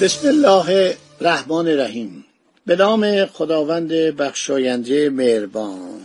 [0.00, 2.24] بسم الله الرحمن الرحیم.
[2.66, 6.00] به نام خداوند بخشاینده مهربان.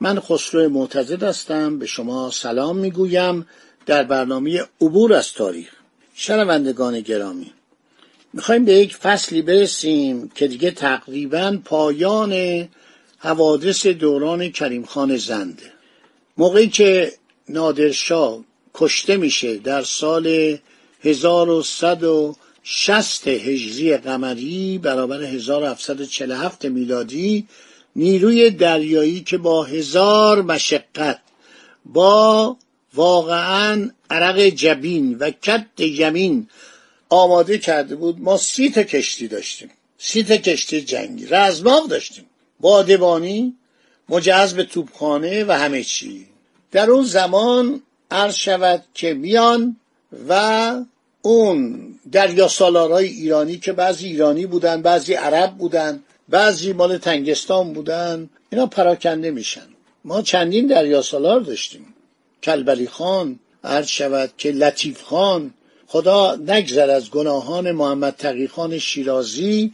[0.00, 1.78] من خسرو معتزد هستم.
[1.78, 3.46] به شما سلام می‌گویم.
[3.86, 5.68] در برنامه عبور از تاریخ.
[6.14, 7.52] شنوندگان گرامی
[8.32, 12.68] می‌خوایم به یک فصلی برسیم که دیگه تقریبا پایان
[13.18, 15.72] حوادث دوران کریم خان زنده
[16.36, 17.12] موقعی که
[17.48, 20.58] نادرشاه کشته میشه در سال
[22.66, 27.46] 1160 هجری قمری برابر 1747 میلادی
[27.96, 31.20] نیروی دریایی که با هزار مشقت
[31.84, 32.56] با
[32.94, 36.48] واقعا عرق جبین و کت یمین
[37.08, 42.24] آماده کرده بود ما سی تا کشتی داشتیم سی تا کشتی جنگی رزماق داشتیم
[42.60, 43.54] بادبانی
[44.08, 46.26] مجهز به توپخانه و همه چی.
[46.72, 49.76] در اون زمان عرض شود که میان
[50.28, 50.84] و
[51.26, 58.30] اون دریا سالارای ایرانی که بعضی ایرانی بودن بعضی عرب بودن بعضی مال تنگستان بودن
[58.50, 59.66] اینا پراکنده میشن.
[60.04, 61.94] ما چندین دریا سالار داشتیم.
[62.42, 65.54] کلبلی خان عرض شود که لطیف خان
[65.86, 69.72] خدا نگذر از گناهان محمد تقی خان شیرازی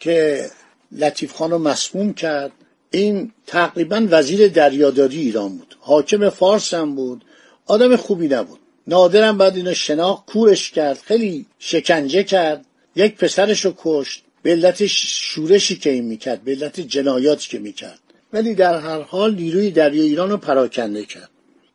[0.00, 0.50] که
[0.92, 2.52] لطیف خان رو مسموم کرد.
[2.90, 5.76] این تقریبا وزیر دریاداری ایران بود.
[5.80, 7.24] حاکم فارس هم بود.
[7.66, 8.59] آدم خوبی نبود.
[8.86, 12.64] نادرم بعد اینو شناخت کورش کرد خیلی شکنجه کرد.
[12.96, 14.24] یک پسرش رو کشت.
[14.42, 17.98] به علت شورشی که این می‌کرد به علت جنایاتی که می‌کرد.
[18.32, 21.30] ولی در هر حال نیروی دریای ایران رو پراکنده کرد.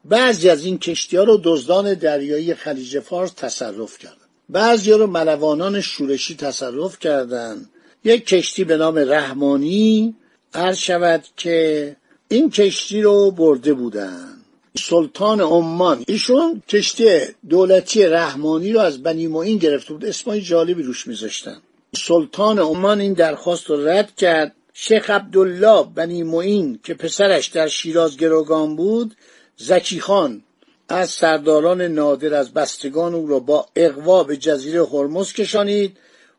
[0.05, 4.15] بعضی از این کشتی ها رو دزدان دریایی خلیج فارس تصرف کردن.
[4.49, 7.69] بعضی رو ملوانان شورشی تصرف کردند
[8.03, 10.15] یک کشتی به نام رحمانی
[10.53, 11.95] عرض شود که
[12.27, 14.34] این کشتی رو برده بودن.
[14.77, 16.03] سلطان عمان.
[16.07, 17.19] ایشون کشتی
[17.49, 20.05] دولتی رحمانی رو از بنی معین گرفته بود.
[20.05, 21.57] اسمای جالبی روش میذاشتن.
[21.95, 24.55] سلطان عمان این درخواست رو رد کرد.
[24.73, 29.15] شیخ عبدالله بنی معین که پسرش در شیراز گروگان بود
[29.57, 30.43] زکی خان
[30.89, 35.97] از سرداران نادر از بستگان او را با اقوا به جزیره هرمز کشانید.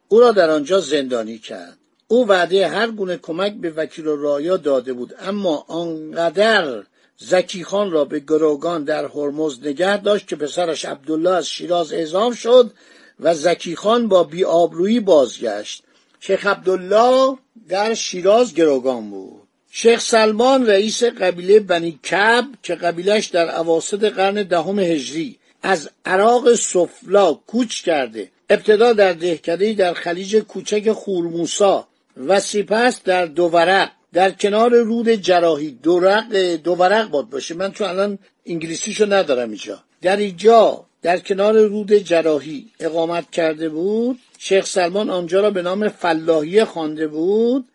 [0.09, 1.79] او را در آنجا زندانی کرد.
[2.09, 6.83] او وعده هر گونه کمک به وکیل و رایا داده بود اما آنقدر
[7.19, 12.35] زکی خان را به گروگان در هرمز نگه داشت که پسرش عبدالله از شیراز اعزام
[12.35, 12.73] شد
[13.21, 15.83] و زکی خان با بیابرویی بازگشت.
[16.21, 17.37] شیخ عبدالله
[17.69, 19.43] در شیراز گروگان بود.
[19.71, 26.55] شیخ سلمان رئیس قبیله بنی کب که قبیلش در عواسط قرن دهم هجری از عراق
[26.55, 34.31] سفلا کوچ کرده ابتدا در دهکدهی در خلیج کوچک خورموسا و سپس در دوورق در
[34.31, 37.55] کنار رود جراحی دورق دوورق باد باشه.
[37.55, 39.83] من تو الان انگلیسیشو ندارم اینجا.
[40.03, 44.19] در اینجا در کنار رود جراحی اقامت کرده بود.
[44.39, 47.69] شیخ سلمان آنجا را به نام فلاحیه خوانده بود.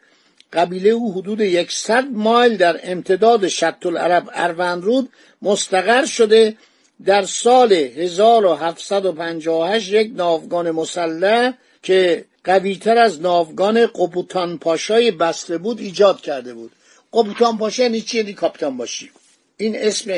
[0.54, 5.10] قبیله او حدود یکصد مایل در امتداد شط العرب اروندرود
[5.42, 6.58] مستقر شده.
[7.06, 11.54] در سال 1758 یک ناوگان مسلح
[11.84, 16.72] که قویتر از ناوگان قبوتان پاشای بسته بود ایجاد کرده بود.
[17.14, 19.12] قبوتان پاشا یعنی چی؟ یعنی کاپیتان باشی.
[19.58, 20.12] این اسم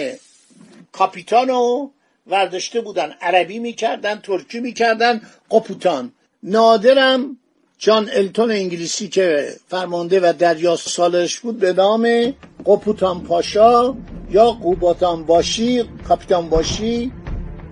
[0.92, 1.90] کاپیتانو
[2.28, 3.14] ورداشته بودن.
[3.22, 6.14] عربی می‌کردن ترکی می‌کردن قپوتان
[6.44, 7.38] نادرم
[7.78, 12.34] جان التون انگلیسی که فرمانده و دریا سالش بود به نام
[12.66, 13.96] قپوتان پاشا
[14.32, 17.12] یا قوباتان باشی کاپیتان باشی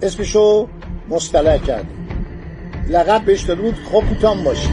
[0.02, 0.70] اسمشو
[1.10, 2.01] مستلع کرده.
[2.90, 4.70] لقب بهش داده بود قپوتان باشی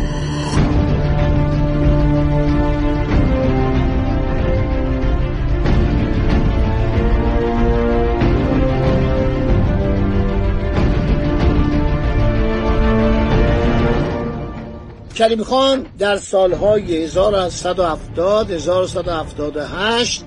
[15.18, 20.24] کریم خان در سالهای 1170 1178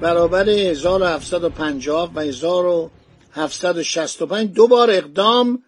[0.00, 5.62] برابر 1750 و 1765 دو بار اقدام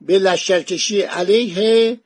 [0.00, 2.00] به لشکرکشی علیه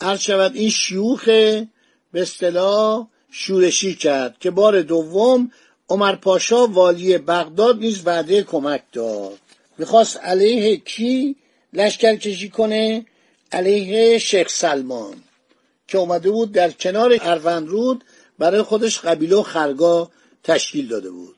[0.00, 5.50] عرض شود این شیوخ به اصطلاح شورشی کرد که بار دوم
[5.88, 9.38] عمر پاشا والی بغداد نیز وعده کمک داد.
[9.78, 11.36] می‌خواست علیه کی
[11.72, 13.06] لشکر کشی کنه؟
[13.52, 15.14] علیه شیخ سلمان
[15.88, 18.04] که اومده بود در کنار اروندرود
[18.38, 20.10] برای خودش قبیله و خرگاه
[20.44, 21.34] تشکیل داده بود.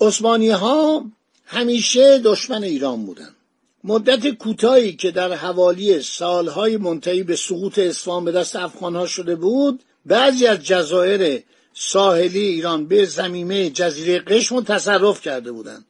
[0.00, 1.04] عثمانی ها
[1.46, 3.34] همیشه دشمن ایران بودن
[3.84, 9.82] مدت کوتاهی که در حوالی سالهای منتهی به سقوط اصفهان به دست افغانها شده بود
[10.06, 11.42] بعضی از جزایر
[11.74, 15.84] ساحلی ایران به زمینه جزیره قشم تصرف کرده بودند.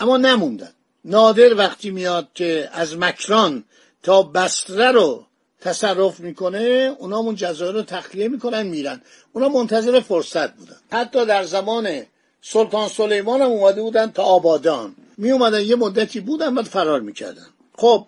[0.00, 0.72] اما نموندن.
[1.04, 3.64] نادر وقتی میاد که از مکران
[4.02, 5.26] تا بستره رو
[5.60, 9.02] تصرف می‌کنه اونا اون جزایر رو تخلیه می‌کنن میرن.
[9.32, 10.76] اونا منتظر فرصت بودن.
[10.92, 12.02] حتی در زمان
[12.42, 14.94] سلطان سلیمان هم اومده بودن تا آبادان.
[15.16, 17.46] می اومدن یه مدتی بودن بعد فرار می‌کردن.
[17.74, 18.06] خب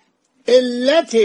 [0.48, 1.16] علت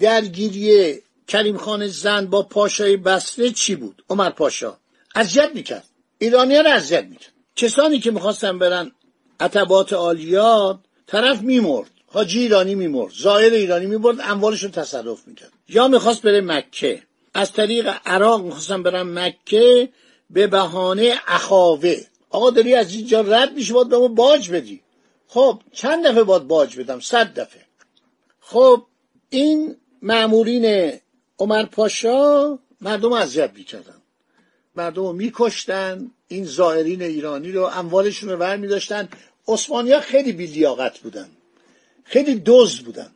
[0.00, 0.98] درگیری
[1.28, 4.76] کریم خان زند با پاشای بسره چی بود؟ عمر پاشا.
[5.14, 5.84] اذیت می‌کرد.
[6.18, 7.32] ایرانیا رو اذیت می‌کرد.
[7.56, 8.92] کسانی که می‌خواستن برن
[9.40, 11.90] عتبات عالیات طرف میمرد.
[12.06, 13.12] حاجی ایرانی میمرد.
[13.18, 15.52] زائر ایرانی می‌برد اموالش رو تصرف می‌کرد.
[15.68, 17.02] یا می‌خواست بره مکه.
[17.34, 19.88] از طریق عراق می‌خواستن برن مکه
[20.30, 21.96] به بهانه اخاوه.
[22.30, 24.80] آقا داری از اینجا رد میشه باید به ما باج بدی.
[25.28, 27.62] خب چند دفعه باید باج بدم؟ صد دفعه.
[28.40, 28.86] خب
[29.30, 30.92] این معمورین
[31.38, 34.02] عمر پاشا مردم اذیت می‌کردن.
[34.76, 39.08] مردم رو میکشتن این زائرین ایرانی رو اموالشون رو ور میداشتن
[39.48, 41.28] عثمانی ها خیلی بیلیاقت بودن.
[42.04, 43.10] خیلی دزد بودن.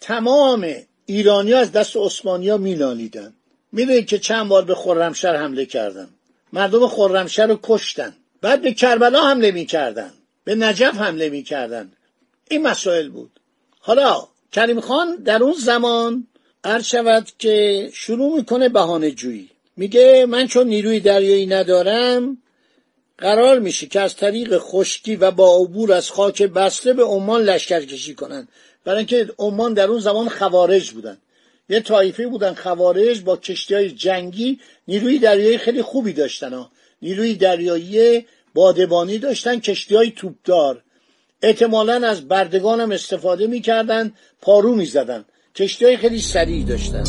[0.00, 0.74] تمام
[1.06, 3.34] ایرانی ها از دست عثمانی ها میلانیدن
[3.72, 6.08] می‌دونید که چند بار به خرمشهر حمله کردن.
[6.52, 8.16] مردم خرمشهر رو کشتن.
[8.40, 10.12] بعد به کربلا حمله می‌کردن.
[10.48, 11.92] به نجف حمله می‌کردن.
[12.50, 13.30] این مسائل بود.
[13.80, 16.26] حالا کریم خان در اون زمان
[16.64, 19.50] عرض شود که شروع می‌کنه بهانه جویی.
[19.76, 22.38] میگه من چون نیروی دریایی ندارم
[23.18, 27.84] قرار میشه که از طریق خشکی و با عبور از خاک بسته به عمان لشکر
[27.84, 28.48] کشی کنن.
[28.84, 31.18] برای اینکه عمان در اون زمان خوارج بودن.
[31.68, 34.60] یه طایفه بودن خوارج با کشتی های جنگی.
[34.88, 36.70] نیروی دریایی خیلی خوبی داشتن ها.
[37.02, 38.24] نیروی دریایی
[38.58, 40.82] بادبانی داشتن کشتی های توپدار.
[41.42, 45.24] احتمالا از بردگان هم استفاده می‌کردن پارو می‌زدن.
[45.54, 47.04] کشتی های خیلی سریع داشتن.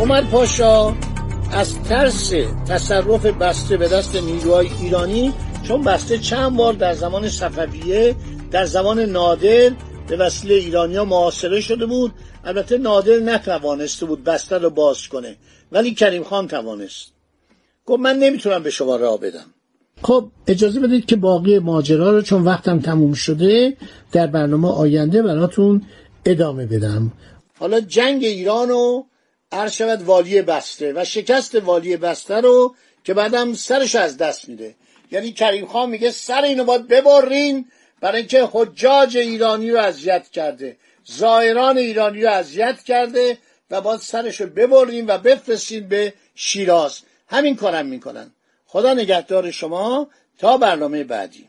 [0.00, 0.94] عمر پاشا
[1.54, 2.32] از ترس
[2.68, 8.14] تصرف بسته به دست نیروهای ایرانی چون بسته چند بار در زمان صفویه
[8.50, 9.70] در زمان نادر
[10.08, 12.12] به وسیله ایرانیا معاصره شده بود.
[12.44, 15.36] البته نادر نتوانسته بود بسته رو باز کنه
[15.72, 17.12] ولی کریم خان توانست.
[17.86, 19.46] گفت من نمی‌تونم به شما راه بدم.
[20.02, 23.76] خب اجازه بدید که باقی ماجرا رو چون وقتم تموم شده
[24.12, 25.82] در برنامه آینده براتون
[26.24, 27.12] ادامه بدم.
[27.58, 29.02] حالا جنگ ایران و
[29.54, 32.74] عرض شود والی بسته و شکست والی بسته رو
[33.04, 34.74] که بعدم سرش از دست میده.
[35.10, 37.66] یعنی کریم خان میگه سر اینو باید ببرین
[38.00, 40.76] برای اینکه حجاج ایرانی رو اذیت کرده.
[41.04, 43.38] زائران ایرانی رو اذیت کرده
[43.70, 47.00] و باید سرش رو ببرین و بفرستین به شیراز.
[47.28, 48.30] همین کارم می‌کنن.
[48.66, 50.08] خدا نگهدار شما.
[50.38, 51.48] تا برنامه بعدی.